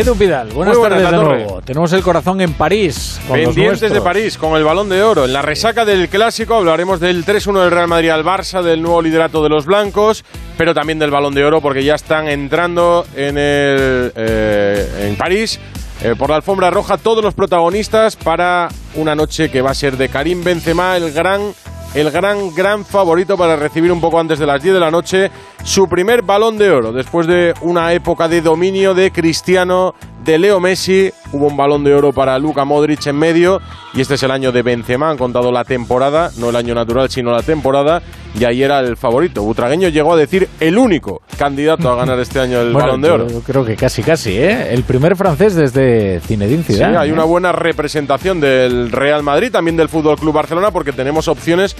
[0.00, 1.60] Edu Vidal, buenas, tardes de nuevo.
[1.60, 3.20] Tenemos el corazón en París.
[3.30, 5.26] Pendientes de París, con el balón de oro.
[5.26, 9.02] En la resaca del clásico hablaremos del 3-1 del Real Madrid al Barça, del nuevo
[9.02, 10.24] liderato de los blancos,
[10.56, 15.60] pero también del balón de oro, porque ya están entrando en, el, eh, en París.
[16.02, 19.98] Eh, por la alfombra roja todos los protagonistas para una noche que va a ser
[19.98, 21.52] de Karim Benzema, el gran
[21.94, 25.30] el gran, gran favorito para recibir un poco antes de las 10 de la noche
[25.64, 26.92] su primer balón de oro.
[26.92, 31.94] Después de una época de dominio de Cristiano, de Leo Messi, hubo un balón de
[31.94, 33.60] oro para Luka Modric en medio
[33.94, 35.10] y este es el año de Benzema.
[35.10, 38.02] Han contado la temporada, no el año natural, sino la temporada
[38.38, 39.42] y ahí era el favorito.
[39.42, 43.28] Butragueño llegó a decir el único candidato a ganar este año el balón de oro.
[43.28, 44.72] Yo creo que casi, casi, ¿eh?
[44.72, 46.94] El primer francés desde Zinedine Zidane.
[46.94, 47.26] Sí, hay una ¿eh?
[47.26, 51.74] buena representación del Real Madrid, también del Fútbol Club Barcelona, porque tenemos opciones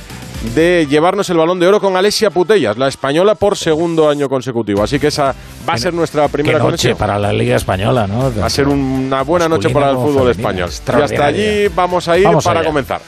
[0.55, 4.83] de llevarnos el balón de oro con Alesia Putellas, la española por segundo año consecutivo.
[4.83, 5.35] Así que esa
[5.69, 8.33] va a ser nuestra primera qué noche para la Liga Española, ¿no?
[8.35, 10.71] Va a ser una buena noche para el fútbol español.
[10.71, 13.01] Y hasta allí vamos a ir para comenzar.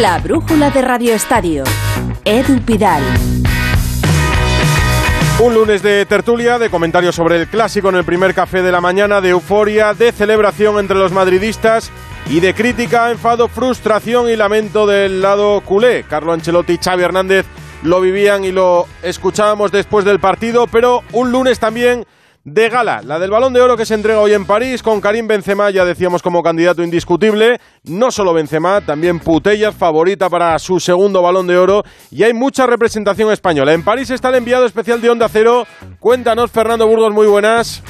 [0.00, 1.64] La brújula de Radio Estadio.
[2.24, 3.02] Edu Pidal.
[5.38, 8.80] Un lunes de tertulia, de comentarios sobre el clásico en el primer café de la
[8.80, 11.90] mañana, de euforia, de celebración entre los madridistas
[12.28, 16.04] y de crítica, enfado, frustración y lamento del lado culé.
[16.04, 17.46] Carlo Ancelotti y Xavi Hernández
[17.82, 22.04] lo vivían y lo escuchábamos después del partido, pero un lunes también
[22.42, 25.26] de gala, la del Balón de Oro que se entrega hoy en París con Karim
[25.26, 31.22] Benzema, ya decíamos como candidato indiscutible, no solo Benzema, también Putellas, favorita para su segundo
[31.22, 33.72] Balón de Oro y hay mucha representación española.
[33.72, 35.66] En París está el enviado especial de Onda Cero.
[35.98, 37.82] Cuéntanos, Fernando Burgos, muy buenas.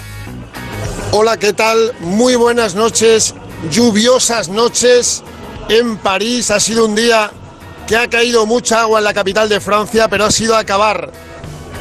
[1.12, 1.92] Hola, ¿qué tal?
[2.00, 3.34] Muy buenas noches,
[3.70, 5.22] lluviosas noches
[5.68, 6.50] en París.
[6.50, 7.30] Ha sido un día
[7.86, 11.10] que ha caído mucha agua en la capital de Francia, pero ha sido acabar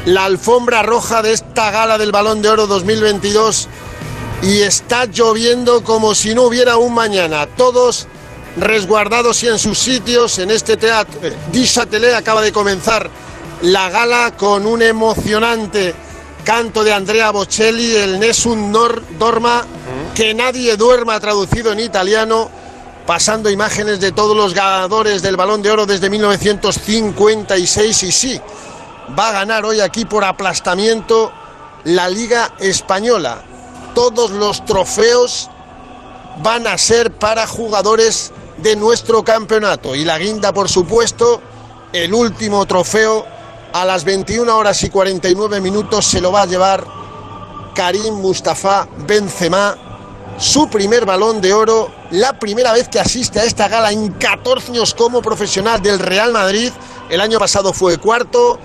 [0.05, 3.67] la alfombra roja de esta gala del Balón de Oro 2022
[4.43, 7.47] y está lloviendo como si no hubiera un mañana.
[7.47, 8.07] Todos
[8.57, 11.19] resguardados y en sus sitios en este teatro.
[11.51, 13.09] Châtelet acaba de comenzar
[13.61, 15.95] la gala con un emocionante
[16.45, 19.65] canto de Andrea Bocelli, el Nessun Nor Dorma,
[20.13, 22.49] que nadie duerma traducido en italiano,
[23.05, 28.39] pasando imágenes de todos los ganadores del Balón de Oro desde 1956 y sí,
[29.17, 31.33] va a ganar hoy aquí por aplastamiento
[31.83, 33.41] la Liga Española.
[33.95, 35.49] Todos los trofeos
[36.43, 39.95] van a ser para jugadores de nuestro campeonato.
[39.95, 41.41] Y la guinda, por supuesto,
[41.91, 43.34] el último trofeo
[43.75, 46.85] a las 21 horas y 49 minutos se lo va a llevar
[47.75, 49.75] Karim Mustafa Benzema,
[50.37, 54.71] su primer balón de oro, la primera vez que asiste a esta gala en 14
[54.71, 56.71] años como profesional del Real Madrid.
[57.09, 58.57] El año pasado fue cuarto,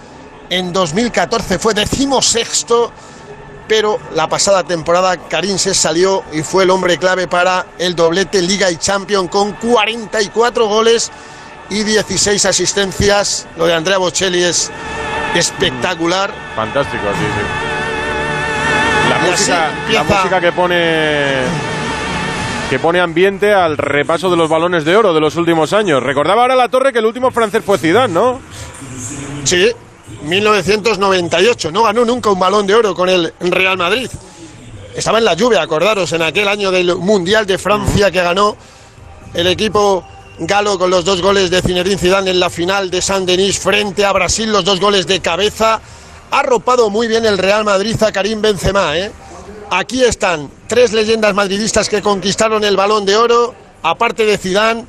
[0.49, 2.93] en 2014 fue decimosexto,
[3.67, 8.41] pero la pasada temporada Karim se salió y fue el hombre clave para el doblete
[8.43, 11.11] Liga y Champion con 44 goles
[11.71, 13.47] y 16 asistencias.
[13.57, 14.71] Lo de Andrea Bocelli es
[15.35, 16.33] espectacular.
[16.55, 17.43] Fantástico, sí, sí.
[19.09, 21.71] La música, la música que pone
[22.69, 26.01] que pone ambiente al repaso de los balones de oro de los últimos años.
[26.01, 28.41] Recordaba ahora la torre que el último francés fue Zidane, ¿no?
[29.43, 29.73] Sí,
[30.23, 31.73] 1998.
[31.73, 34.09] No ganó nunca un balón de oro con el Real Madrid.
[34.95, 38.57] Estaba en la lluvia, acordaros, en aquel año del Mundial de Francia que ganó
[39.35, 40.05] el equipo
[40.41, 44.07] galo con los dos goles de Zinedine Zidane en la final de San Denis frente
[44.07, 45.81] a Brasil, los dos goles de cabeza.
[46.31, 48.97] Ha ropado muy bien el Real Madrid a Karim Benzema.
[48.97, 49.13] ¿eh?
[49.71, 54.87] Aquí están tres leyendas madridistas que conquistaron el balón de oro, aparte de Zidane.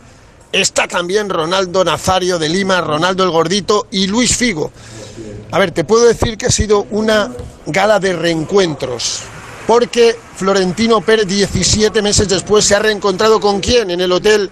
[0.54, 4.72] Está también Ronaldo Nazario de Lima, Ronaldo el Gordito y Luis Figo.
[5.52, 7.30] A ver, te puedo decir que ha sido una
[7.66, 9.20] gala de reencuentros,
[9.68, 14.50] porque Florentino Pérez 17 meses después se ha reencontrado con quién en el hotel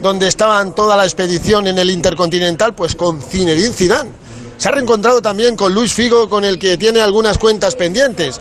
[0.00, 4.10] donde estaban toda la expedición en el Intercontinental, pues con Zinedine Zidane.
[4.56, 8.40] Se ha reencontrado también con Luis Figo, con el que tiene algunas cuentas pendientes.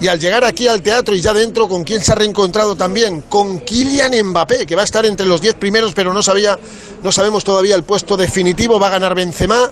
[0.00, 3.22] Y al llegar aquí al teatro y ya dentro, ¿con quién se ha reencontrado también?
[3.22, 6.58] Con Kylian Mbappé, que va a estar entre los 10 primeros, pero no, sabía,
[7.02, 8.78] no sabemos todavía el puesto definitivo.
[8.78, 9.70] Va a ganar Benzema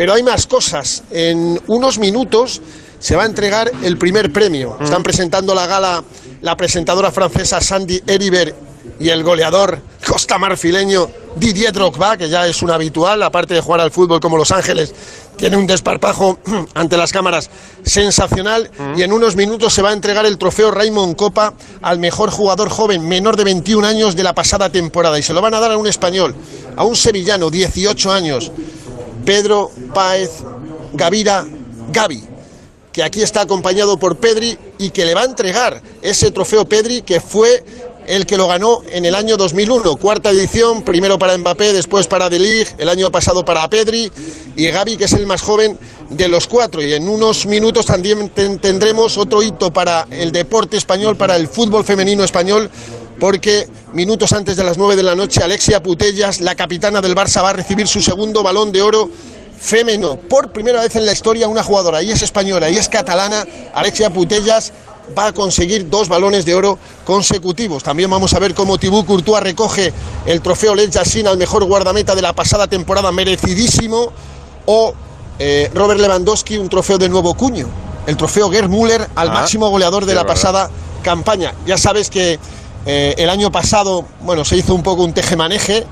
[0.00, 1.02] pero hay más cosas.
[1.10, 2.62] En unos minutos
[2.98, 4.78] se va a entregar el primer premio.
[4.80, 4.84] Mm.
[4.84, 6.02] Están presentando la gala
[6.40, 12.62] la presentadora francesa Sandy Heribert y el goleador costa marfileño Didier Drogba, que ya es
[12.62, 14.92] un habitual, aparte de jugar al fútbol como Los Ángeles,
[15.36, 16.38] tiene un desparpajo
[16.74, 17.50] ante las cámaras
[17.82, 18.98] sensacional mm.
[18.98, 22.68] y en unos minutos se va a entregar el trofeo Raymond Copa al mejor jugador
[22.68, 25.72] joven menor de 21 años de la pasada temporada y se lo van a dar
[25.72, 26.34] a un español,
[26.76, 28.52] a un sevillano, 18 años
[29.24, 30.30] Pedro Páez
[30.92, 31.46] Gavira
[31.92, 32.22] Gavi,
[32.92, 37.02] que aquí está acompañado por Pedri y que le va a entregar ese trofeo Pedri
[37.02, 37.64] que fue
[38.06, 42.28] el que lo ganó en el año 2001, cuarta edición, primero para Mbappé, después para
[42.28, 44.10] De el año pasado para Pedri
[44.56, 46.82] y Gavi, que es el más joven de los cuatro.
[46.82, 51.84] Y en unos minutos también tendremos otro hito para el deporte español, para el fútbol
[51.84, 52.70] femenino español,
[53.18, 57.42] porque minutos antes de las nueve de la noche, Alexia Putellas, la capitana del Barça,
[57.42, 59.10] va a recibir su segundo balón de oro
[59.60, 60.16] femenino.
[60.16, 64.10] Por primera vez en la historia, una jugadora, y es española, y es catalana, Alexia
[64.10, 64.72] Putellas,
[65.16, 67.82] va a conseguir dos balones de oro consecutivos.
[67.82, 69.92] También vamos a ver cómo Thibaut Courtois recoge
[70.26, 74.12] el trofeo Led Yassin al mejor guardameta de la pasada temporada, merecidísimo,
[74.66, 74.94] o
[75.38, 77.66] eh, Robert Lewandowski un trofeo de nuevo cuño,
[78.06, 80.70] el trofeo Gerd Müller al ah, máximo goleador de la pasada
[81.02, 81.54] campaña.
[81.66, 82.38] Ya sabes que
[82.86, 85.86] eh, el año pasado, bueno, se hizo un poco un tejemaneje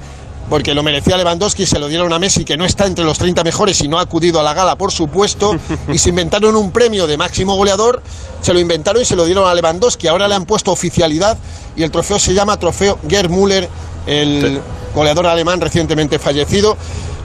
[0.48, 3.44] porque lo merecía Lewandowski, se lo dieron a Messi, que no está entre los 30
[3.44, 5.56] mejores y no ha acudido a la gala, por supuesto,
[5.92, 8.02] y se inventaron un premio de máximo goleador,
[8.40, 10.06] se lo inventaron y se lo dieron a Lewandowski.
[10.06, 11.36] Ahora le han puesto oficialidad
[11.76, 13.68] y el trofeo se llama Trofeo Gerd Müller,
[14.06, 14.60] el
[14.94, 16.76] goleador alemán recientemente fallecido.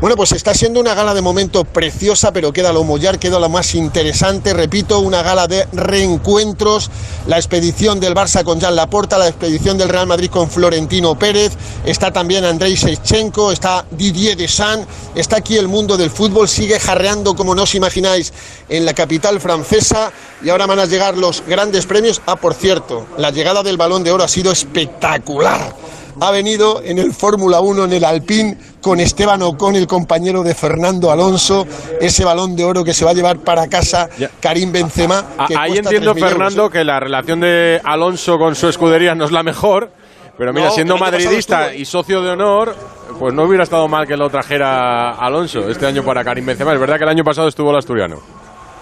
[0.03, 3.47] Bueno, pues está siendo una gala de momento preciosa, pero queda lo mollar, queda lo
[3.47, 4.53] más interesante.
[4.53, 6.91] Repito, una gala de reencuentros.
[7.25, 11.53] La expedición del Barça con Jan Laporta, la expedición del Real Madrid con Florentino Pérez.
[11.85, 14.87] Está también Andrei Shevchenko, está Didier Deschamps.
[15.15, 18.33] Está aquí el mundo del fútbol, sigue jarreando, como no os imagináis,
[18.67, 20.11] en la capital francesa.
[20.43, 22.21] Y ahora van a llegar los grandes premios.
[22.25, 25.73] Ah, por cierto, la llegada del balón de oro ha sido espectacular
[26.19, 30.53] ha venido en el Fórmula 1, en el Alpine, con Esteban Ocon, el compañero de
[30.53, 31.65] Fernando Alonso,
[31.99, 35.25] ese balón de oro que se va a llevar para casa Karim Benzema.
[35.57, 39.91] Ahí entiendo, Fernando, que la relación de Alonso con su escudería no es la mejor,
[40.37, 42.75] pero mira, siendo madridista y socio de honor,
[43.19, 46.73] pues no hubiera estado mal que lo trajera Alonso este año para Karim Benzema.
[46.73, 48.32] Es verdad que el año pasado estuvo el asturiano.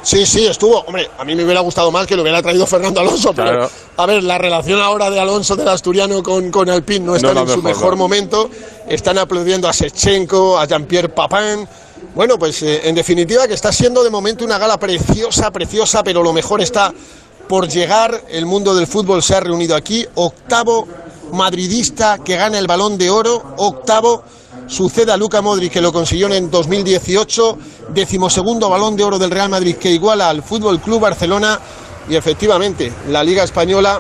[0.04, 0.80] Sí, sí, estuvo.
[0.82, 4.06] Hombre, a mí me hubiera gustado más que lo hubiera traído Fernando Alonso, pero a
[4.06, 7.62] ver, la relación ahora de Alonso del Asturiano con, con Alpine no está en su
[7.62, 8.50] mejor momento.
[8.88, 11.68] Están aplaudiendo a Sechenko, a Jean-Pierre Papin.
[12.16, 16.24] Bueno, pues eh, en definitiva que está siendo de momento una gala preciosa, preciosa, pero
[16.24, 16.94] lo mejor está
[17.48, 18.24] por llegar.
[18.30, 20.06] El mundo del fútbol se ha reunido aquí.
[20.16, 20.88] Octavo
[21.32, 23.54] madridista que gana el balón de oro.
[23.58, 24.24] Octavo
[24.72, 27.58] sucede a Luca Modric, que lo consiguió en 2018,
[27.94, 31.60] decimosegundo balón de oro del Real Madrid, que iguala al Fútbol Club Barcelona.
[32.10, 34.00] Y efectivamente, la Liga Española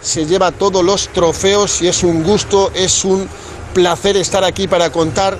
[0.00, 3.28] se lleva todos los trofeos y es un gusto, es un
[3.74, 5.36] placer estar aquí para contar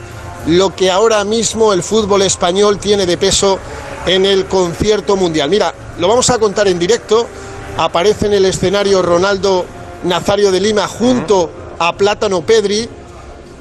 [0.47, 3.61] lo que ahora mismo el fútbol español tiene de peso
[4.07, 5.49] en el concierto mundial.
[5.49, 7.29] Mira, lo vamos a contar en directo.
[7.77, 9.65] Aparece en el escenario Ronaldo
[10.03, 12.89] Nazario de Lima junto a Plátano Pedri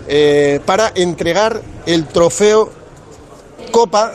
[0.08, 2.70] eh, para entregar el trofeo
[3.72, 4.12] Copa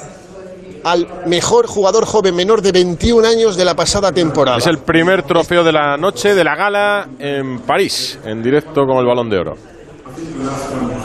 [0.85, 4.59] al mejor jugador joven menor de 21 años de la pasada temporada.
[4.59, 8.99] Es el primer trofeo de la noche de la gala en París, en directo con
[8.99, 9.55] el Balón de Oro.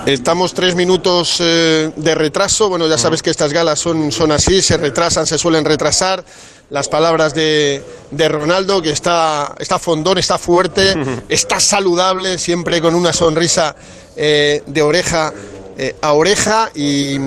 [0.05, 2.69] Estamos tres minutos eh, de retraso.
[2.69, 6.23] Bueno, ya sabes que estas galas son, son así, se retrasan, se suelen retrasar
[6.69, 10.93] las palabras de, de, Ronaldo, que está, está fondón, está fuerte,
[11.27, 13.75] está saludable, siempre con una sonrisa
[14.15, 15.33] eh, de oreja
[15.77, 17.17] eh, a oreja y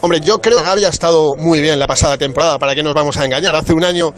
[0.00, 2.94] hombre, yo creo que Gaby ha estado muy bien la pasada temporada, para qué nos
[2.94, 3.54] vamos a engañar.
[3.54, 4.12] Hace un año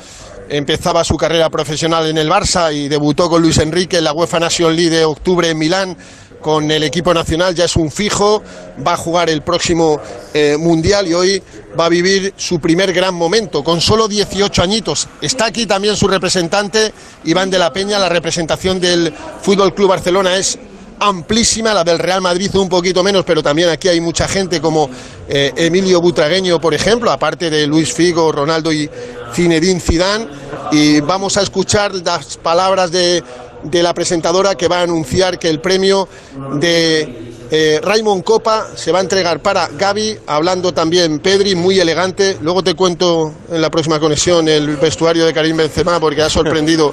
[0.49, 4.41] empezaba su carrera profesional en el Barça y debutó con Luis Enrique en la UEFA
[4.41, 5.97] Nation League de octubre en Milán
[6.41, 8.43] con el equipo nacional, ya es un fijo,
[8.87, 10.01] va a jugar el próximo
[10.33, 11.43] eh, Mundial y hoy
[11.79, 15.09] va a vivir su primer gran momento, con solo 18 añitos.
[15.21, 16.93] Está aquí también su representante,
[17.25, 20.59] Iván de la Peña, la representación del Fútbol Club Barcelona es
[20.99, 24.89] amplísima, la del Real Madrid un poquito menos, pero también aquí hay mucha gente como
[25.29, 28.89] eh, Emilio Butragueño, por ejemplo, aparte de Luis Figo, Ronaldo y
[29.35, 30.27] Zinedine Zidane.
[30.73, 33.23] Y vamos a escuchar las palabras de,
[33.63, 36.09] de la presentadora que va a anunciar que el premio
[36.55, 42.39] de eh, Raymond Copa se va a entregar para Gaby, hablando también Pedri, muy elegante.
[42.41, 46.93] Luego te cuento en la próxima conexión el vestuario de Karim Benzema porque ha sorprendido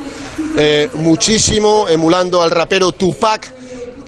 [0.57, 3.62] eh, muchísimo, emulando al rapero Tupac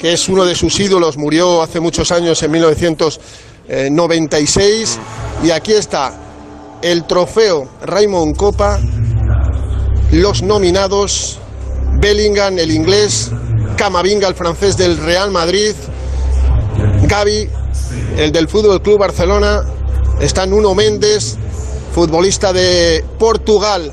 [0.06, 5.00] que es uno de sus ídolos, murió hace muchos años, en 1996.
[5.44, 6.14] Y aquí está
[6.84, 8.80] el trofeo Raymond Copa,
[10.12, 11.40] los nominados,
[12.00, 13.32] Bellingham, el inglés,
[13.78, 15.74] Camavinga, el francés del Real Madrid,
[17.08, 17.50] Gaby,
[18.20, 19.64] el del Fútbol Club Barcelona,
[20.22, 21.36] está Nuno Méndez,
[21.96, 23.92] futbolista de Portugal,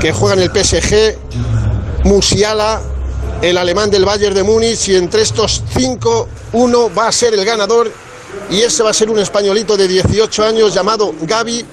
[0.00, 1.18] que juega en el PSG,
[2.04, 2.80] Musiala,
[3.42, 7.44] el alemán del Bayern de Múnich y entre estos cinco uno va a ser el
[7.44, 7.90] ganador
[8.50, 11.64] y ese va a ser un españolito de 18 años llamado Gaby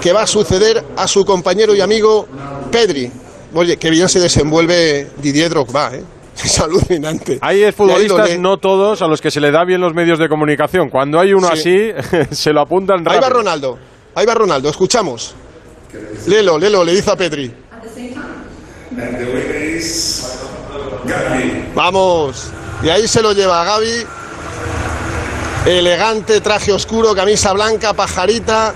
[0.00, 2.26] que va a suceder a su compañero y amigo
[2.70, 3.10] Pedri.
[3.54, 6.02] Oye, qué bien se desenvuelve Didier Drogba, ¿eh?
[6.44, 7.38] Es alucinante.
[7.40, 10.90] Hay futbolistas, no todos, a los que se le da bien los medios de comunicación.
[10.90, 11.90] Cuando hay uno así,
[12.30, 13.12] se lo apuntan rápido.
[13.12, 13.78] Ahí va Ronaldo,
[14.14, 15.34] ahí va Ronaldo, escuchamos.
[16.26, 17.50] Lelo, Lelo, le dice a Pedri.
[21.74, 22.50] Vamos,
[22.82, 24.06] y ahí se lo lleva Gaby.
[25.66, 28.72] Elegante, traje oscuro, camisa blanca, pajarita.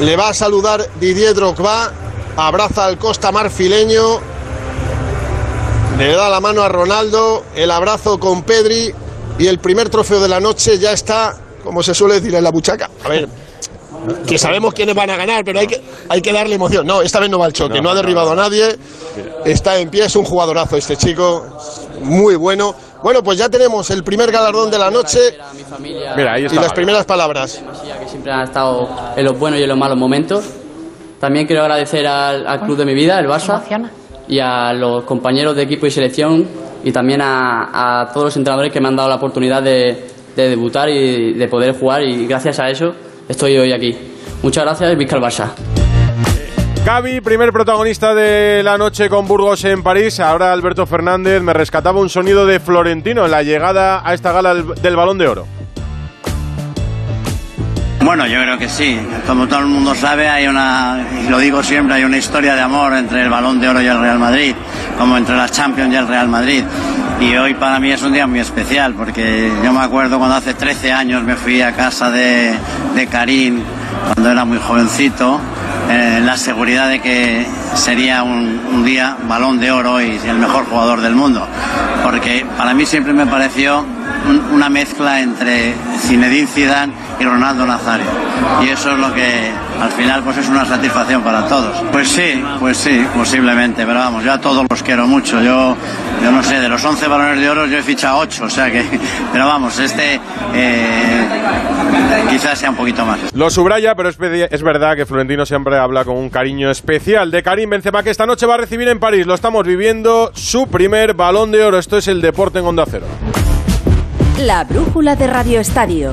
[0.00, 1.92] Le va a saludar Didier Drogba.
[2.36, 4.20] Abraza al Costa Marfileño.
[5.98, 7.44] Le da la mano a Ronaldo.
[7.54, 8.92] El abrazo con Pedri.
[9.38, 12.50] Y el primer trofeo de la noche ya está, como se suele decir, en la
[12.50, 12.90] buchaca.
[13.04, 13.28] A ver,
[14.26, 16.86] que sabemos quiénes van a ganar, pero hay que, hay que darle emoción.
[16.86, 18.76] No, esta vez no va al choque, no, ha derribado a nadie,
[19.44, 21.46] está en pie, es un jugadorazo este chico,
[22.00, 22.74] muy bueno.
[23.02, 25.36] Bueno, pues ya tenemos el primer galardón de la noche
[25.78, 27.62] Mira, y las primeras palabras.
[28.00, 30.44] Que siempre han estado en los buenos y en los malos momentos.
[31.20, 33.62] También quiero agradecer al, club de mi vida, el Barça,
[34.26, 36.46] y a los compañeros de equipo y selección,
[36.82, 40.88] y también a, todos los entrenadores que me han dado la oportunidad de, de debutar
[40.88, 42.94] y de poder jugar, y gracias a eso
[43.28, 43.96] estoy hoy aquí.
[44.42, 45.73] Muchas gracias Vizca Barça.
[46.84, 50.20] Gaby, primer protagonista de la noche con Burgos en París.
[50.20, 54.52] Ahora Alberto Fernández me rescataba un sonido de Florentino en la llegada a esta gala
[54.52, 55.46] del Balón de Oro.
[58.02, 59.00] Bueno, yo creo que sí.
[59.26, 62.60] Como todo el mundo sabe, hay una, y lo digo siempre, hay una historia de
[62.60, 64.54] amor entre el Balón de Oro y el Real Madrid,
[64.98, 66.64] como entre la Champions y el Real Madrid.
[67.18, 70.52] Y hoy para mí es un día muy especial, porque yo me acuerdo cuando hace
[70.52, 72.54] 13 años me fui a casa de,
[72.94, 73.62] de Karim,
[74.12, 75.40] cuando era muy jovencito,
[75.90, 81.00] eh, la seguridad de que sería un, día balón de oro y el mejor jugador
[81.00, 81.46] del mundo.
[82.02, 83.84] Porque para mí siempre me pareció
[84.52, 88.06] una mezcla entre Zinedine Zidane y Ronaldo Nazario.
[88.62, 89.50] Y eso es lo que
[89.80, 91.82] al final pues es una satisfacción para todos.
[91.92, 95.40] Pues sí, pues sí, posiblemente, pero vamos, yo a todos los quiero mucho.
[95.42, 95.76] Yo,
[96.22, 98.70] yo no sé, de los 11 balones de oro yo he fichado 8, o sea
[98.70, 98.84] que,
[99.32, 100.20] pero vamos, este
[100.54, 101.28] eh,
[102.56, 103.34] sea un poquito más.
[103.34, 107.42] Lo subraya, pero es, es verdad que Florentino siempre habla con un cariño especial de
[107.42, 109.26] Karim Benzema que esta noche va a recibir en París.
[109.26, 111.78] Lo estamos viviendo, su primer balón de oro.
[111.78, 113.06] Esto es el deporte en Onda Cero.
[114.38, 116.12] La brújula de Radio Estadio.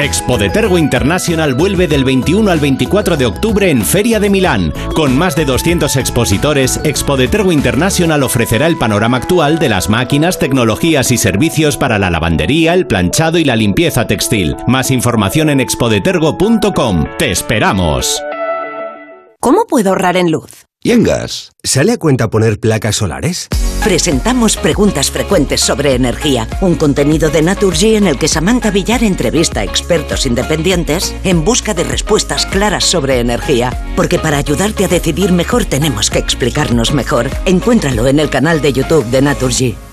[0.00, 4.72] Expo de Tergo International vuelve del 21 al 24 de octubre en Feria de Milán.
[4.94, 9.90] Con más de 200 expositores, Expo de Tergo International ofrecerá el panorama actual de las
[9.90, 14.56] máquinas, tecnologías y servicios para la lavandería, el planchado y la limpieza textil.
[14.66, 17.04] Más información en expodetergo.com.
[17.18, 18.22] ¡Te esperamos!
[19.38, 20.64] ¿Cómo puedo ahorrar en luz?
[20.82, 21.52] ¿Y en gas?
[21.62, 23.48] ¿Sale a cuenta poner placas solares?
[23.84, 29.60] Presentamos preguntas frecuentes sobre energía, un contenido de Naturgy en el que Samantha Villar entrevista
[29.60, 33.72] a expertos independientes en busca de respuestas claras sobre energía.
[33.96, 37.30] Porque para ayudarte a decidir mejor tenemos que explicarnos mejor.
[37.46, 39.89] Encuéntralo en el canal de YouTube de Naturgy.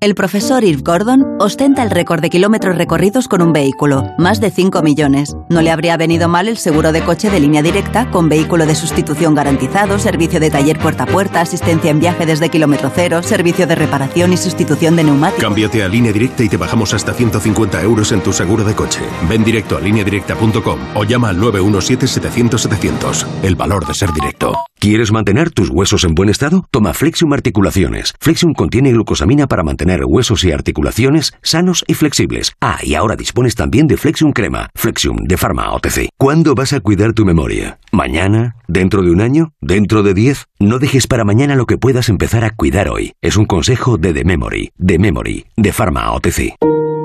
[0.00, 4.50] El profesor Irv Gordon ostenta el récord de kilómetros recorridos con un vehículo, más de
[4.50, 5.34] 5 millones.
[5.48, 8.74] No le habría venido mal el seguro de coche de línea directa con vehículo de
[8.74, 13.66] sustitución garantizado, servicio de taller puerta a puerta, asistencia en viaje desde kilómetro cero, servicio
[13.66, 15.42] de reparación y sustitución de neumáticos.
[15.42, 19.00] Cámbiate a línea directa y te bajamos hasta 150 euros en tu seguro de coche.
[19.28, 23.26] Ven directo a lineadirecta.com o llama al 917-700-700.
[23.42, 24.54] El valor de ser directo.
[24.78, 26.66] ¿Quieres mantener tus huesos en buen estado?
[26.70, 28.14] Toma Flexium Articulaciones.
[28.20, 32.52] Flexium contiene glucosamina para mantener huesos y articulaciones sanos y flexibles.
[32.60, 34.70] Ah, y ahora dispones también de Flexium Crema.
[34.74, 36.08] Flexium de Pharma OTC.
[36.18, 37.78] ¿Cuándo vas a cuidar tu memoria?
[37.92, 38.56] ¿Mañana?
[38.68, 39.52] ¿Dentro de un año?
[39.60, 40.46] ¿Dentro de diez?
[40.58, 43.12] No dejes para mañana lo que puedas empezar a cuidar hoy.
[43.22, 44.72] Es un consejo de The Memory.
[44.84, 45.46] The Memory.
[45.56, 46.56] De Pharma OTC.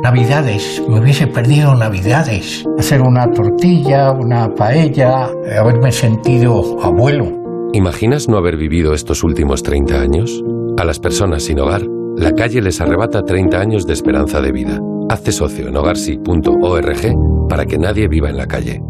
[0.04, 2.66] Navidades, me hubiese perdido Navidades.
[2.80, 5.30] Hacer una tortilla, una paella,
[5.60, 7.42] haberme sentido abuelo.
[7.74, 10.44] ¿Imaginas no haber vivido estos últimos 30 años?
[10.78, 11.84] A las personas sin hogar,
[12.18, 14.80] la calle les arrebata 30 años de esperanza de vida.
[15.10, 18.82] Hazte socio en hogarsi.org para que nadie viva en la calle.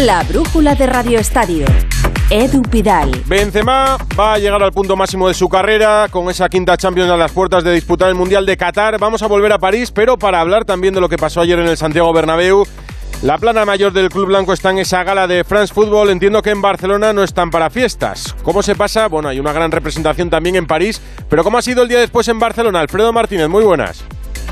[0.00, 1.66] La brújula de Radio Estadio.
[2.30, 3.12] Edu Pidal.
[3.26, 7.16] Benzema va a llegar al punto máximo de su carrera con esa quinta Champions a
[7.16, 8.98] las puertas de disputar el Mundial de Qatar.
[8.98, 11.68] Vamos a volver a París, pero para hablar también de lo que pasó ayer en
[11.68, 12.64] el Santiago Bernabéu
[13.24, 16.10] La plana mayor del Club Blanco está en esa gala de France Football.
[16.10, 18.36] Entiendo que en Barcelona no están para fiestas.
[18.42, 19.08] ¿Cómo se pasa?
[19.08, 21.00] Bueno, hay una gran representación también en París.
[21.30, 22.80] Pero ¿cómo ha sido el día después en Barcelona?
[22.80, 24.04] Alfredo Martínez, muy buenas.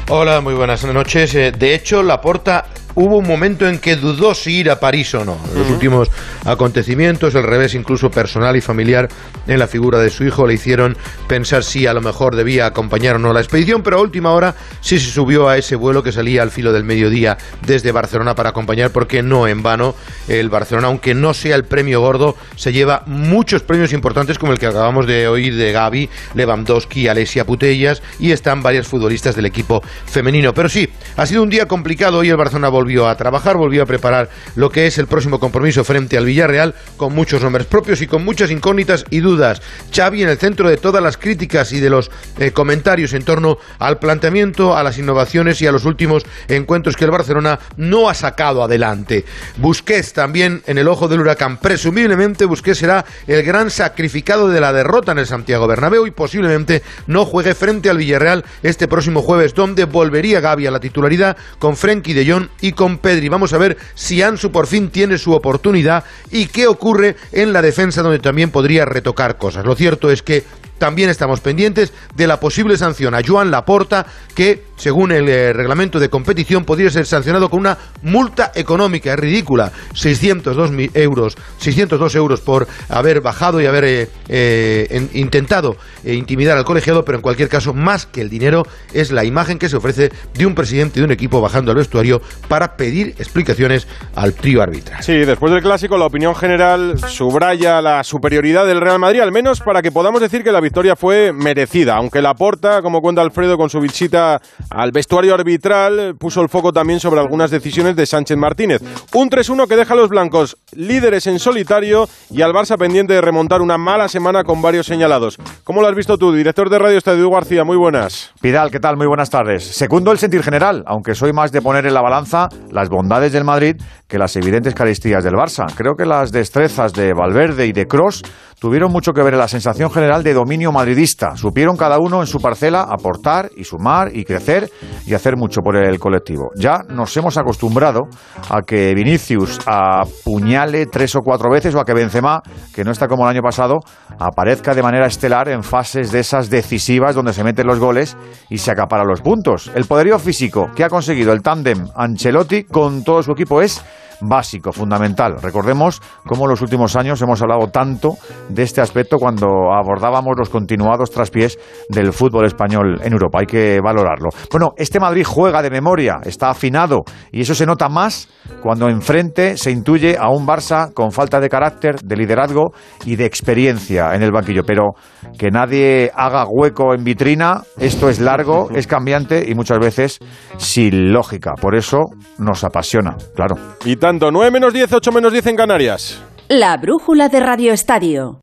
[0.09, 1.35] Hola, muy buenas noches.
[1.35, 5.15] Eh, de hecho, la porta hubo un momento en que dudó si ir a París
[5.15, 5.39] o no.
[5.55, 6.11] Los últimos
[6.45, 9.09] acontecimientos, el revés incluso personal y familiar
[9.47, 10.97] en la figura de su hijo le hicieron
[11.27, 14.55] pensar si a lo mejor debía acompañar o no la expedición, pero a última hora
[14.81, 18.51] sí se subió a ese vuelo que salía al filo del mediodía desde Barcelona para
[18.51, 19.95] acompañar, porque no en vano
[20.29, 24.59] el Barcelona, aunque no sea el premio gordo, se lleva muchos premios importantes como el
[24.59, 29.83] que acabamos de oír de Gaby, Lewandowski, Alesia Putellas y están varios futbolistas del equipo
[30.07, 30.55] femenino.
[30.55, 33.87] Pero sí, ha sido un día complicado y el Barcelona volvió a trabajar, volvió a
[33.87, 38.09] preparar lo que es el próximo compromiso frente al Villarreal con muchos nombres propios y
[38.09, 39.63] con muchas incógnitas y dudas.
[39.95, 42.11] Xavi en el centro de todas las críticas y de los
[42.41, 47.05] eh, comentarios en torno al planteamiento, a las innovaciones y a los últimos encuentros que
[47.05, 49.25] el Barcelona no ha sacado adelante.
[49.59, 51.59] Busquets también en el ojo del huracán.
[51.59, 56.83] Presumiblemente Busquets será el gran sacrificado de la derrota en el Santiago Bernabéu y posiblemente
[57.07, 61.77] no juegue frente al Villarreal este próximo jueves, donde volvería Gaby a la titularidad con
[61.77, 63.29] Frenkie de Jong y con Pedri.
[63.29, 67.63] Vamos a ver si Ansu por fin tiene su oportunidad y qué ocurre en la
[67.63, 69.65] defensa donde también podría retocar cosas.
[69.65, 70.45] Lo cierto es que
[70.83, 76.01] también estamos pendientes de la posible sanción a Joan Laporta, que, según el eh, reglamento
[76.01, 82.67] de competición, podría ser sancionado con una multa económica ridícula, 602 euros, 602 euros por
[82.89, 88.07] haber bajado y haber eh, eh, intentado intimidar al colegiado, pero en cualquier caso, más
[88.07, 91.41] que el dinero, es la imagen que se ofrece de un presidente de un equipo
[91.41, 93.87] bajando al vestuario para pedir explicaciones
[94.17, 95.01] al trío arbitral.
[95.01, 99.61] Sí, después del clásico, la opinión general subraya la superioridad del Real Madrid, al menos
[99.61, 100.59] para que podamos decir que la
[100.97, 106.41] fue merecida, aunque la porta, como cuenta Alfredo con su visita al vestuario arbitral, puso
[106.41, 108.83] el foco también sobre algunas decisiones de Sánchez Martínez.
[109.15, 113.21] Un 3-1 que deja a los blancos líderes en solitario y al Barça pendiente de
[113.21, 115.39] remontar una mala semana con varios señalados.
[115.65, 117.65] ¿Cómo lo has visto tú, director de Radio Estadio García?
[117.65, 118.33] Muy buenas.
[118.41, 118.97] Pidal, ¿qué tal?
[118.97, 119.65] Muy buenas tardes.
[119.65, 123.45] Segundo el sentir general, aunque soy más de poner en la balanza las bondades del
[123.45, 123.77] Madrid
[124.09, 125.67] que las evidentes carestías del Barça.
[125.75, 128.23] Creo que las destrezas de Valverde y de Cross
[128.61, 131.37] tuvieron mucho que ver en la sensación general de dominio madridista.
[131.37, 134.71] Supieron cada uno en su parcela aportar y sumar y crecer
[135.07, 136.51] y hacer mucho por el colectivo.
[136.55, 138.03] Ya nos hemos acostumbrado
[138.51, 142.43] a que Vinicius apuñale tres o cuatro veces o a que Benzema,
[142.75, 143.81] que no está como el año pasado,
[144.19, 148.17] aparezca de manera estelar en fases de esas decisivas donde se meten los goles
[148.51, 149.73] y se acapara los puntos.
[149.75, 153.83] El poderío físico que ha conseguido el tándem Ancelotti con todo su equipo es
[154.23, 155.37] básico, fundamental.
[155.43, 158.17] Recordemos cómo en los últimos años hemos hablado tanto
[158.49, 161.59] de este aspecto cuando abordábamos los continuados traspiés
[161.89, 163.39] del fútbol español en Europa.
[163.41, 164.31] Hay que valorarlo.
[164.51, 168.29] Bueno, este Madrid juega de memoria, está afinado y eso se nota más
[168.63, 172.73] cuando enfrente se intuye a un Barça con falta de carácter, de liderazgo
[173.05, 174.63] y de experiencia en el banquillo.
[174.65, 174.93] Pero
[175.39, 180.19] que nadie haga hueco en vitrina, esto es largo, es cambiante y muchas veces
[180.59, 181.53] sin lógica.
[181.61, 181.99] Por eso
[182.39, 183.57] nos apasiona, claro.
[183.85, 186.21] Y tanto, 9 menos 10, 8 menos 10 en Canarias.
[186.49, 188.43] La brújula de Radio Estadio.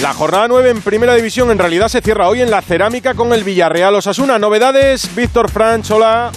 [0.00, 3.32] La jornada 9 en Primera División en realidad se cierra hoy en la cerámica con
[3.32, 4.38] el Villarreal Osasuna.
[4.38, 6.30] Novedades, Víctor Franch, hola.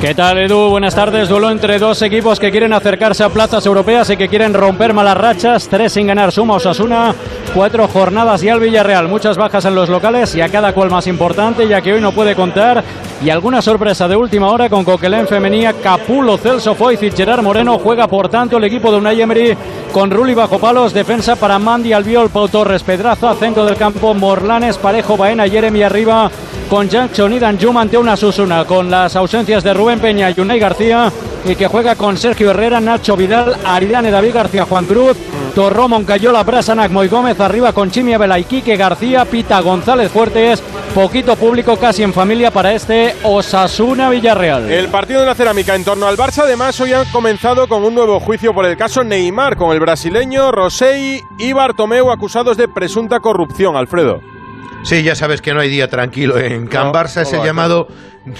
[0.00, 0.68] ¿Qué tal, Edu?
[0.68, 1.28] Buenas tardes.
[1.28, 5.16] Duelo entre dos equipos que quieren acercarse a plazas europeas y que quieren romper malas
[5.16, 5.68] rachas.
[5.68, 7.14] Tres sin ganar suma Osasuna.
[7.54, 9.08] Cuatro jornadas y al Villarreal.
[9.08, 12.12] Muchas bajas en los locales y a cada cual más importante, ya que hoy no
[12.12, 12.84] puede contar.
[13.22, 17.78] Y alguna sorpresa de última hora con Coquelén Femenía, Capulo, Celso Foyz y Gerard Moreno.
[17.78, 19.56] Juega por tanto el equipo de Unai Emery
[19.92, 20.92] con Rulli bajo palos.
[20.92, 23.34] Defensa para Mandy, Albiol, Pau Torres, Pedraza.
[23.34, 26.30] Centro del campo, Morlanes, Parejo, Baena, Jeremy arriba
[26.68, 30.58] con Jackson y Danjuma ante una Susuna, con las ausencias de Rubén Peña y Unai
[30.58, 31.12] García,
[31.44, 35.16] y que juega con Sergio Herrera, Nacho Vidal, Aridane, David García, Juan Cruz,
[35.54, 40.62] Torró, Moncayola, Brasanac, Moy Gómez, arriba con Chimia Vela y Quique García, Pita González Fuertes,
[40.96, 44.70] poquito público casi en familia para este Osasuna Villarreal.
[44.70, 47.94] El partido de la cerámica en torno al Barça además hoy ha comenzado con un
[47.94, 53.20] nuevo juicio por el caso Neymar con el brasileño Rosei y Bartomeu acusados de presunta
[53.20, 54.22] corrupción, Alfredo.
[54.84, 57.88] Sí, ya sabes que no hay día tranquilo en Can Barça, es el llamado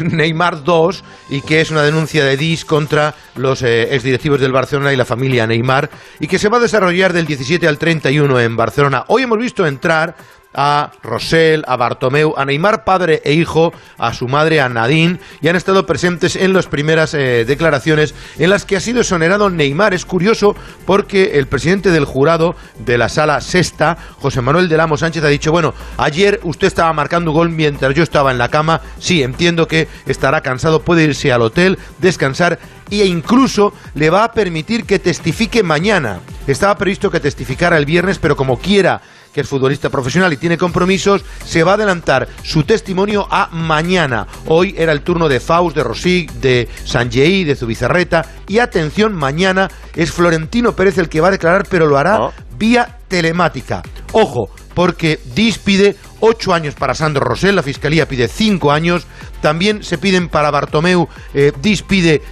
[0.00, 4.94] Neymar 2 y que es una denuncia de DIS contra los eh, exdirectivos del Barcelona
[4.94, 5.90] y la familia Neymar
[6.20, 9.04] y que se va a desarrollar del 17 al 31 en Barcelona.
[9.08, 10.16] Hoy hemos visto entrar
[10.56, 15.48] a Rosell, a Bartomeu, a Neymar padre e hijo, a su madre, a Nadine, y
[15.48, 19.94] han estado presentes en las primeras eh, declaraciones en las que ha sido exonerado Neymar.
[19.94, 24.96] Es curioso porque el presidente del jurado de la sala sexta, José Manuel del Amo
[24.96, 28.80] Sánchez, ha dicho, bueno, ayer usted estaba marcando gol mientras yo estaba en la cama,
[28.98, 32.58] sí, entiendo que estará cansado, puede irse al hotel, descansar
[32.90, 36.20] e incluso le va a permitir que testifique mañana.
[36.46, 39.02] Estaba previsto que testificara el viernes, pero como quiera
[39.36, 44.26] que es futbolista profesional y tiene compromisos, se va a adelantar su testimonio a mañana.
[44.46, 48.24] Hoy era el turno de Faust, de Rosig, de Sanjei, de Zubizarreta.
[48.48, 52.96] Y atención, mañana es Florentino Pérez el que va a declarar, pero lo hará vía
[53.08, 53.82] telemática.
[54.12, 59.06] Ojo, porque DIS pide ocho años para Sandro Rosell, la Fiscalía pide cinco años,
[59.40, 61.52] también se piden para Bartomeu, eh,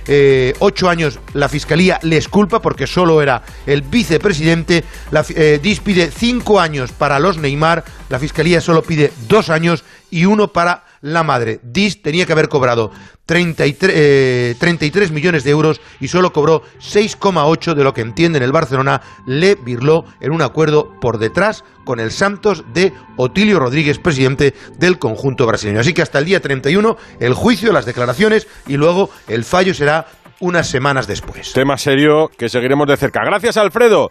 [0.07, 5.61] eh, ocho años, la Fiscalía les culpa porque solo era el vicepresidente, la, eh,
[6.17, 11.23] cinco años para los Neymar, la Fiscalía solo pide dos años y uno para la
[11.23, 11.61] madre.
[11.63, 12.91] DIS tenía que haber cobrado
[13.27, 19.03] 33, 33 millones de euros y solo cobró 6,8 de lo que entienden el Barcelona
[19.27, 24.99] le virló en un acuerdo por detrás con el Santos de Otilio Rodríguez, presidente del
[24.99, 25.81] conjunto brasileño.
[25.81, 30.07] Así que hasta el día 31 el juicio, las declaraciones y luego el fallo será
[30.41, 31.53] unas semanas después.
[31.53, 33.23] Tema serio que seguiremos de cerca.
[33.25, 34.09] Gracias, Alfredo.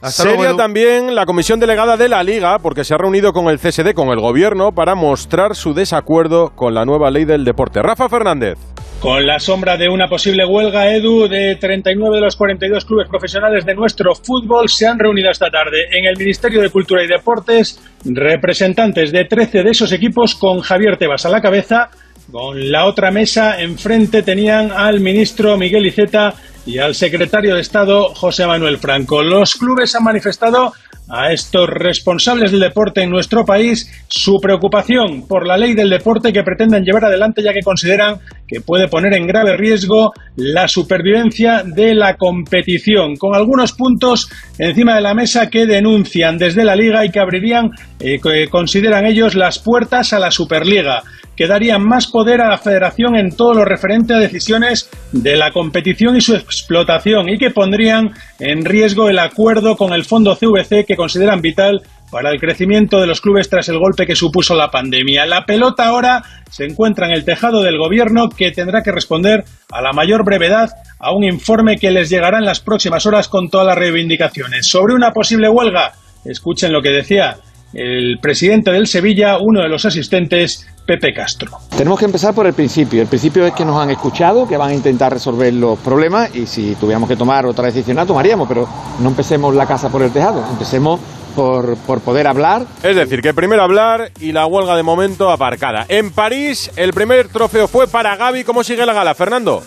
[0.00, 3.48] Hasta Seria luego, también la comisión delegada de la Liga, porque se ha reunido con
[3.48, 7.82] el CSD, con el gobierno, para mostrar su desacuerdo con la nueva ley del deporte.
[7.82, 8.58] Rafa Fernández.
[9.00, 13.64] Con la sombra de una posible huelga, Edu, de 39 de los 42 clubes profesionales
[13.64, 17.78] de nuestro fútbol se han reunido esta tarde en el Ministerio de Cultura y Deportes
[18.04, 21.90] representantes de 13 de esos equipos con Javier Tebas a la cabeza.
[22.32, 26.34] Con la otra mesa enfrente tenían al ministro Miguel Iceta
[26.66, 29.22] y al secretario de Estado José Manuel Franco.
[29.22, 30.72] Los clubes han manifestado
[31.08, 36.32] a estos responsables del deporte en nuestro país su preocupación por la ley del deporte
[36.32, 41.62] que pretenden llevar adelante ya que consideran que puede poner en grave riesgo la supervivencia
[41.64, 47.04] de la competición, con algunos puntos encima de la mesa que denuncian desde la liga
[47.04, 51.04] y que abrirían, eh, que consideran ellos, las puertas a la Superliga
[51.36, 55.52] que darían más poder a la federación en todo lo referente a decisiones de la
[55.52, 60.86] competición y su explotación y que pondrían en riesgo el acuerdo con el fondo CVC
[60.86, 64.70] que consideran vital para el crecimiento de los clubes tras el golpe que supuso la
[64.70, 65.26] pandemia.
[65.26, 69.82] La pelota ahora se encuentra en el tejado del gobierno que tendrá que responder a
[69.82, 73.66] la mayor brevedad a un informe que les llegará en las próximas horas con todas
[73.66, 74.68] las reivindicaciones.
[74.68, 75.92] Sobre una posible huelga,
[76.24, 77.36] escuchen lo que decía
[77.76, 81.58] el presidente del Sevilla, uno de los asistentes, Pepe Castro.
[81.76, 83.02] Tenemos que empezar por el principio.
[83.02, 86.46] El principio es que nos han escuchado, que van a intentar resolver los problemas y
[86.46, 88.66] si tuviéramos que tomar otra decisión, la tomaríamos, pero
[88.98, 91.00] no empecemos la casa por el tejado, empecemos
[91.34, 92.64] por, por poder hablar.
[92.82, 95.84] Es decir, que primero hablar y la huelga de momento aparcada.
[95.88, 98.44] En París, el primer trofeo fue para Gaby.
[98.44, 99.62] ¿Cómo sigue la gala, Fernando?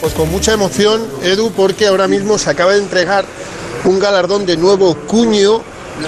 [0.00, 3.26] Pues con mucha emoción, Edu, porque ahora mismo se acaba de entregar
[3.84, 5.60] un galardón de nuevo cuño.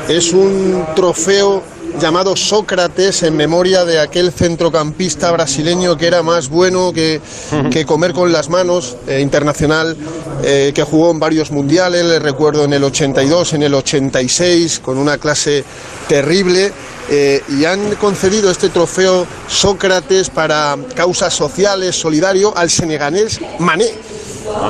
[0.09, 1.63] Es un trofeo
[2.01, 7.21] llamado Sócrates en memoria de aquel centrocampista brasileño que era más bueno que,
[7.71, 9.97] que comer con las manos, eh, internacional,
[10.43, 14.99] eh, que jugó en varios mundiales, le recuerdo en el 82, en el 86, con
[14.99, 15.65] una clase
[16.09, 16.73] terrible.
[17.11, 23.91] eh, y han concedido este trofeo Sócrates para causas sociales, solidario, al senegalés Mané,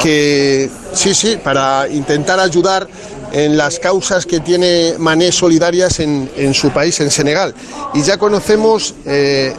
[0.03, 2.89] que sí, sí, para intentar ayudar
[3.35, 7.53] en las causas que tiene Mané solidarias en, en su país, en Senegal.
[7.93, 9.53] Y ya conocemos eh,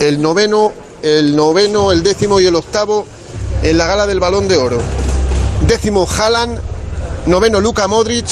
[0.00, 3.06] el noveno, el noveno, el décimo y el octavo
[3.62, 4.78] en la gala del Balón de Oro.
[5.66, 6.58] Décimo Haaland,
[7.26, 8.26] noveno Luka Modric,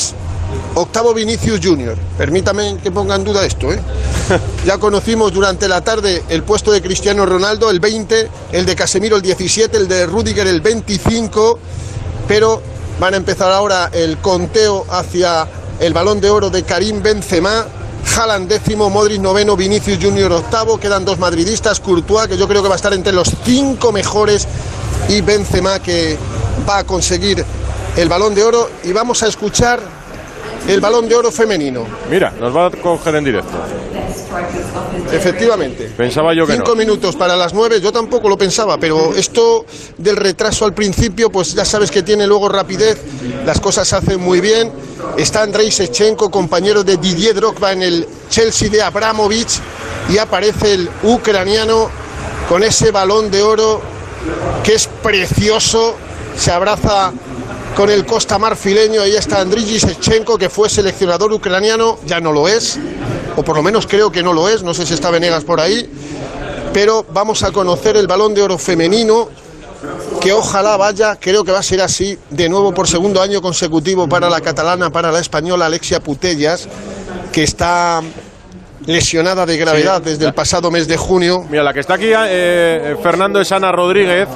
[0.74, 1.96] octavo Vinicius Junior.
[2.16, 3.78] Permítame que ponga en duda esto, ¿eh?
[4.64, 9.16] Ya conocimos durante la tarde el puesto de Cristiano Ronaldo, el 20, el de Casemiro
[9.16, 11.58] el 17, el de Rudiger el 25,
[12.26, 12.62] pero
[12.98, 15.46] van a empezar ahora el conteo hacia
[15.80, 17.66] el balón de oro de Karim Benzema.
[18.16, 22.68] Haaland décimo, Modric noveno, Vinicius Junior octavo, quedan dos madridistas, Courtois, que yo creo que
[22.68, 24.48] va a estar entre los cinco mejores,
[25.08, 26.16] y Benzema, que
[26.68, 27.44] va a conseguir
[27.96, 28.70] el balón de oro.
[28.84, 29.80] Y vamos a escuchar
[30.66, 31.84] el balón de oro femenino.
[32.10, 33.52] Mira, nos va a coger en directo.
[35.12, 35.92] Efectivamente.
[35.96, 36.76] Pensaba yo que Cinco no.
[36.76, 39.64] minutos para las nueve, yo tampoco lo pensaba, pero esto
[39.96, 42.98] del retraso al principio, pues ya sabes que tiene luego rapidez,
[43.44, 44.72] las cosas se hacen muy bien.
[45.16, 49.60] Está Andrei Shevchenko, compañero de Didier Drogba en el Chelsea de Abramovich,
[50.10, 51.90] y aparece el ucraniano
[52.48, 53.80] con ese balón de oro
[54.64, 55.94] que es precioso,
[56.36, 57.12] se abraza
[57.76, 62.48] con el Costa Marfileño, ahí está Andriy Shevchenko, que fue seleccionador ucraniano, ya no lo
[62.48, 62.78] es,
[63.38, 65.60] o por lo menos creo que no lo es, no sé si está Venegas por
[65.60, 65.88] ahí,
[66.72, 69.28] pero vamos a conocer el balón de oro femenino
[70.20, 74.08] que ojalá vaya, creo que va a ser así, de nuevo por segundo año consecutivo
[74.08, 76.68] para la catalana, para la española Alexia Putellas,
[77.30, 78.02] que está
[78.86, 81.44] lesionada de gravedad desde el pasado mes de junio.
[81.48, 84.26] Mira, la que está aquí, eh, Fernando, es Ana Rodríguez,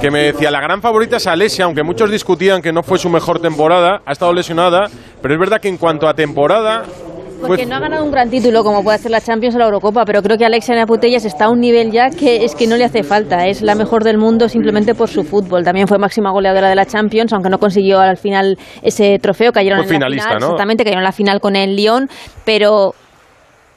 [0.00, 3.08] que me decía, la gran favorita es Alesia, aunque muchos discutían que no fue su
[3.08, 4.88] mejor temporada, ha estado lesionada,
[5.22, 6.84] pero es verdad que en cuanto a temporada...
[7.40, 10.04] Porque no ha ganado un gran título como puede ser la Champions o la Eurocopa,
[10.04, 12.84] pero creo que Alexia Putellas está a un nivel ya que es que no le
[12.84, 13.46] hace falta.
[13.46, 15.64] Es la mejor del mundo simplemente por su fútbol.
[15.64, 19.52] También fue máxima goleadora de la Champions, aunque no consiguió al final ese trofeo.
[19.52, 20.46] Cayeron Fue en la finalista, final, ¿no?
[20.46, 22.08] exactamente, cayeron en la final con el Lyon,
[22.44, 22.94] pero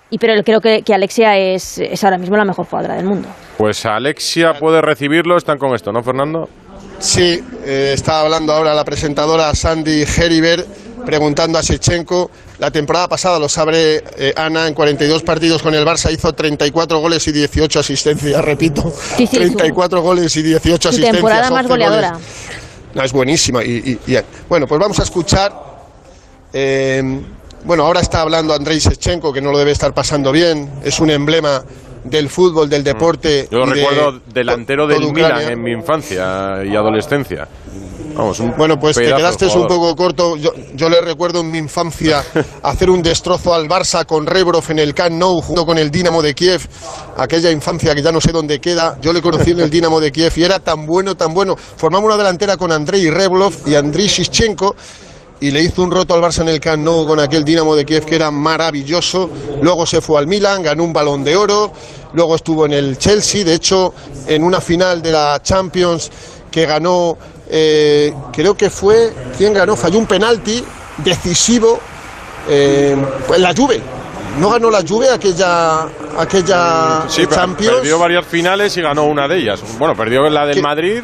[0.10, 3.30] y pero creo que, que Alexia es, es ahora mismo la mejor jugadora del mundo.
[3.58, 6.50] Pues Alexia puede recibirlo, están con esto, ¿no, Fernando?
[7.00, 10.67] Sí, eh, está hablando ahora la presentadora Sandy Heribert
[11.06, 12.30] preguntando a Sechenko.
[12.60, 17.00] La temporada pasada, lo sabe eh, Ana, en 42 partidos con el Barça hizo 34
[17.00, 18.94] goles y 18 asistencias, repito.
[19.18, 21.14] Sí, sí, 34 goles y 18 Su asistencias.
[21.16, 22.12] temporada más 11 goleadora.
[22.12, 22.28] goles.
[22.94, 23.64] No, es buenísima.
[23.64, 25.54] Y, y- y- bueno, pues vamos a escuchar.
[26.54, 27.22] eh,
[27.64, 30.70] bueno, ahora está hablando Andrei Sechenko, que no lo debe estar pasando bien.
[30.84, 31.64] Es un emblema
[32.04, 33.48] del fútbol, del deporte.
[33.52, 37.48] Yo lo y de recuerdo delantero del Milan en mi infancia y adolescencia.
[38.22, 40.38] Vamos, un Bueno, pues te pedazo quedaste un poco corto.
[40.38, 42.24] Yo, yo le recuerdo en mi infancia
[42.62, 46.22] hacer un destrozo al Barça con Rebrov en el Camp Nou junto con el Dinamo
[46.22, 46.62] de Kiev.
[47.18, 49.00] Aquella infancia que ya no sé dónde queda.
[49.02, 51.56] Yo le conocí en el Dinamo de Kiev y era tan bueno, tan bueno.
[51.58, 54.76] Formamos una delantera con Andrei Reblov y Andriy Shishchenko
[55.40, 57.86] y le hizo un roto al Barça en el Camp Nou con aquel Dinamo de
[57.86, 59.32] Kiev que era maravilloso.
[59.64, 61.72] Luego se fue al Milan, ganó un balón de oro,
[62.14, 63.96] luego estuvo en el Chelsea, de hecho
[64.28, 66.12] en una final de la Champions
[66.52, 67.18] que ganó,
[67.54, 69.76] eh, creo que fue, ¿quién ganó?
[69.76, 70.64] Falló un penalti
[70.98, 71.80] decisivo,
[72.48, 72.96] eh,
[73.28, 73.82] pues la Juve.
[74.40, 75.82] No ganó la Juve aquella,
[76.18, 77.80] aquella Sí, Champions.
[77.80, 79.60] perdió varias finales y ganó una de ellas.
[79.78, 81.04] Bueno, perdió la del Madrid.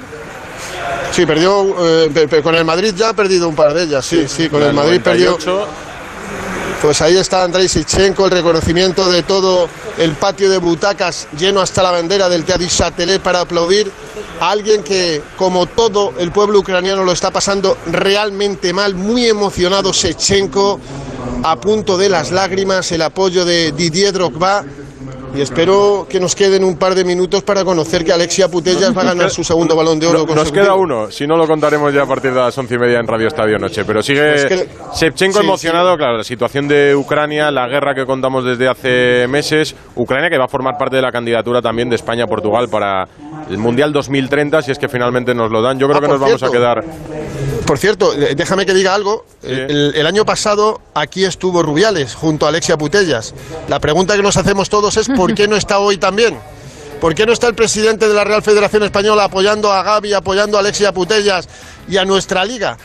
[1.11, 4.47] Sí, perdió eh, con el Madrid ya ha perdido un par de ellas, sí, sí,
[4.49, 5.31] con el Madrid perdió.
[5.31, 5.67] 98.
[6.81, 11.81] Pues ahí está Andrei Sichenko, el reconocimiento de todo el patio de butacas lleno hasta
[11.83, 13.91] la bandera del Teatro Châtelet para aplaudir
[14.39, 20.79] alguien que, como todo el pueblo ucraniano, lo está pasando realmente mal, muy emocionado Sechenko,
[21.43, 24.63] a punto de las lágrimas, el apoyo de Didier Drogba.
[25.35, 29.01] Y espero que nos queden un par de minutos para conocer que Alexia Putellas va
[29.01, 30.25] a ganar su segundo balón de oro.
[30.25, 32.77] No- nos queda uno, si no lo contaremos ya a partir de las once y
[32.79, 33.85] media en Radio Estadio Noche.
[33.85, 38.45] Pero sigue que- Shevchenko sí, emocionado, claro, la situación de Ucrania, la guerra que contamos
[38.45, 39.75] desde hace meses.
[39.95, 43.07] Ucrania que va a formar parte de la candidatura también de España-Portugal para
[43.49, 45.77] el Mundial 2030, si es que finalmente nos lo dan.
[45.77, 46.83] Yo creo Ah, que nos vamos a quedar.
[47.67, 49.25] Por cierto, déjame que diga algo.
[49.43, 53.33] El, el año pasado aquí estuvo Rubiales junto a Alexia Putellas.
[53.67, 56.39] La pregunta que nos hacemos todos es ¿por qué no está hoy también?
[57.01, 60.55] ¿Por qué no está el presidente de la Real Federación Española apoyando a Gaby, apoyando
[60.55, 61.49] a Alexia Putellas
[61.89, 62.77] y a nuestra liga?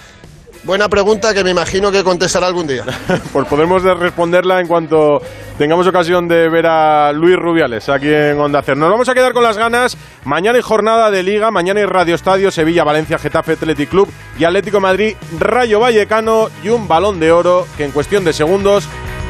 [0.64, 2.84] Buena pregunta que me imagino que contestará algún día.
[3.32, 5.20] Pues podemos de- responderla en cuanto
[5.58, 8.78] tengamos ocasión de ver a Luis Rubiales aquí en Onda Cero.
[8.78, 9.96] Nos vamos a quedar con las ganas.
[10.24, 14.44] Mañana hay jornada de Liga, mañana hay Radio Estadio, Sevilla, Valencia, Getafe, Athletic Club y
[14.44, 18.88] Atlético Madrid, Rayo Vallecano y un balón de oro que en cuestión de segundos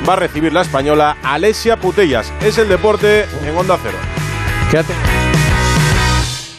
[0.08, 2.30] va a recibir la española Alesia Putellas.
[2.42, 3.96] Es el deporte en Onda Cero.
[4.70, 4.92] Quédate.